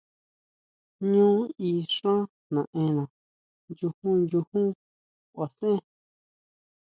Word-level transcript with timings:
Ñú 1.11 1.27
í 1.67 1.69
xán 1.95 2.21
naʼena, 2.53 3.03
nyujún, 3.75 4.17
nyujún 4.29 4.67
kuaʼsʼen. 5.33 5.79